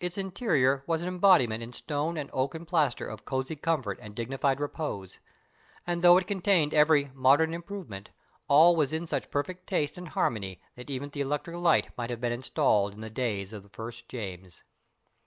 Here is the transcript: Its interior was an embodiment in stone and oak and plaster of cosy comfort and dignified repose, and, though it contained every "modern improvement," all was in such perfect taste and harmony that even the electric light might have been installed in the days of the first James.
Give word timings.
Its 0.00 0.18
interior 0.18 0.84
was 0.86 1.00
an 1.00 1.08
embodiment 1.08 1.62
in 1.62 1.72
stone 1.72 2.18
and 2.18 2.28
oak 2.34 2.54
and 2.54 2.68
plaster 2.68 3.06
of 3.06 3.24
cosy 3.24 3.56
comfort 3.56 3.98
and 4.02 4.14
dignified 4.14 4.60
repose, 4.60 5.18
and, 5.86 6.02
though 6.02 6.18
it 6.18 6.26
contained 6.26 6.74
every 6.74 7.10
"modern 7.14 7.54
improvement," 7.54 8.10
all 8.48 8.76
was 8.76 8.92
in 8.92 9.06
such 9.06 9.30
perfect 9.30 9.66
taste 9.66 9.96
and 9.96 10.08
harmony 10.08 10.60
that 10.74 10.90
even 10.90 11.08
the 11.08 11.22
electric 11.22 11.56
light 11.56 11.88
might 11.96 12.10
have 12.10 12.20
been 12.20 12.32
installed 12.32 12.92
in 12.92 13.00
the 13.00 13.08
days 13.08 13.50
of 13.54 13.62
the 13.62 13.70
first 13.70 14.06
James. 14.10 14.62